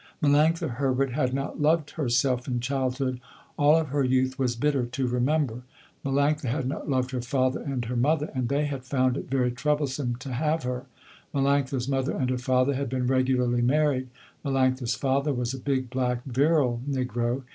Melanctha 0.19 0.67
Herbert 0.67 1.11
had 1.13 1.31
not 1.31 1.61
loved 1.61 1.91
herself 1.91 2.47
in 2.47 2.59
childhood. 2.59 3.21
All 3.55 3.75
of 3.75 3.89
her 3.89 4.03
youth 4.03 4.39
was 4.39 4.55
bitter 4.55 4.83
to 4.87 5.07
remember. 5.07 5.61
Melanctha 6.03 6.47
had 6.49 6.67
not 6.67 6.89
loved 6.89 7.11
her 7.11 7.21
father 7.21 7.59
and 7.61 7.85
her 7.85 7.95
mother 7.95 8.31
and 8.33 8.49
they 8.49 8.65
had 8.65 8.83
found 8.83 9.15
it 9.15 9.29
very 9.29 9.51
troublesome 9.51 10.15
to 10.15 10.33
have 10.33 10.63
her. 10.63 10.87
Melanctha's 11.35 11.87
mother 11.87 12.13
and 12.17 12.31
her 12.31 12.39
father 12.39 12.73
had 12.73 12.89
been 12.89 13.05
regularly 13.05 13.61
married. 13.61 14.07
Melanctha's 14.43 14.95
father 14.95 15.33
was 15.33 15.53
a 15.53 15.59
big 15.59 15.91
black 15.91 16.23
virile 16.25 16.81
negro. 16.89 17.43